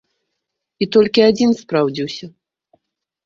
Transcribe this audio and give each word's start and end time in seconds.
І 0.85 0.87
толькі 0.95 1.25
адзін 1.29 1.51
спраўдзіўся. 1.61 2.25